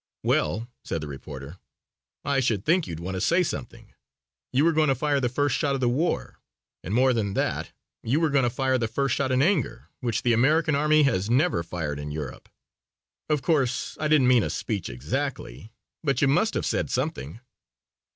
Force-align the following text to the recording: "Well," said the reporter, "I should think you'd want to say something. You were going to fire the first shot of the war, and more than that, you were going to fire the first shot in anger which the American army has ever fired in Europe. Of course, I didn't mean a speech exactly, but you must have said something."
"Well," 0.23 0.67
said 0.83 0.99
the 1.01 1.07
reporter, 1.07 1.59
"I 2.25 2.39
should 2.39 2.65
think 2.65 2.87
you'd 2.87 2.99
want 2.99 3.13
to 3.13 3.21
say 3.21 3.43
something. 3.43 3.93
You 4.51 4.65
were 4.65 4.71
going 4.71 4.87
to 4.87 4.95
fire 4.95 5.19
the 5.19 5.29
first 5.29 5.55
shot 5.55 5.75
of 5.75 5.79
the 5.79 5.87
war, 5.87 6.39
and 6.83 6.91
more 6.95 7.13
than 7.13 7.35
that, 7.35 7.71
you 8.01 8.19
were 8.19 8.31
going 8.31 8.41
to 8.41 8.49
fire 8.49 8.79
the 8.79 8.87
first 8.87 9.13
shot 9.13 9.31
in 9.31 9.43
anger 9.43 9.89
which 9.99 10.23
the 10.23 10.33
American 10.33 10.73
army 10.73 11.03
has 11.03 11.29
ever 11.29 11.61
fired 11.61 11.99
in 11.99 12.09
Europe. 12.09 12.49
Of 13.29 13.43
course, 13.43 13.95
I 13.99 14.07
didn't 14.07 14.27
mean 14.27 14.41
a 14.41 14.49
speech 14.49 14.89
exactly, 14.89 15.71
but 16.03 16.19
you 16.19 16.27
must 16.27 16.55
have 16.55 16.65
said 16.65 16.89
something." 16.89 17.39